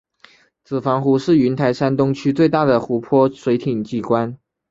[0.63, 4.35] 子房湖是云台山东区最大的湖泊水体景观。